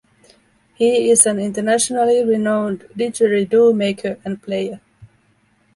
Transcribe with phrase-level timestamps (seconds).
[0.73, 4.81] He is an internationally renowned didgeridoo maker and player.